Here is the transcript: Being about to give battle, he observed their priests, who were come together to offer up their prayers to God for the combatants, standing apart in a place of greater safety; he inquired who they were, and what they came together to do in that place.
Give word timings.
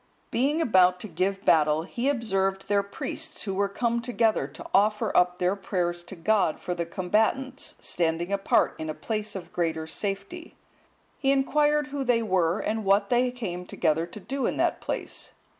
Being 0.31 0.61
about 0.61 0.99
to 1.01 1.07
give 1.07 1.45
battle, 1.45 1.83
he 1.83 2.09
observed 2.09 2.67
their 2.67 2.81
priests, 2.81 3.43
who 3.43 3.53
were 3.53 3.69
come 3.69 4.01
together 4.01 4.47
to 4.47 4.65
offer 4.73 5.15
up 5.15 5.37
their 5.37 5.55
prayers 5.55 6.03
to 6.05 6.15
God 6.15 6.59
for 6.59 6.73
the 6.73 6.87
combatants, 6.87 7.75
standing 7.79 8.33
apart 8.33 8.73
in 8.79 8.89
a 8.89 8.95
place 8.95 9.35
of 9.35 9.53
greater 9.53 9.85
safety; 9.85 10.55
he 11.19 11.31
inquired 11.31 11.89
who 11.89 12.03
they 12.03 12.23
were, 12.23 12.57
and 12.59 12.83
what 12.83 13.11
they 13.11 13.29
came 13.29 13.63
together 13.63 14.07
to 14.07 14.19
do 14.19 14.47
in 14.47 14.57
that 14.57 14.81
place. 14.81 15.33